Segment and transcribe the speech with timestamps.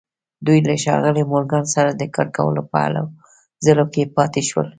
[0.45, 3.05] دوی له ښاغلي مورګان سره د کار کولو په هلو
[3.65, 4.67] ځلو کې پاتې شول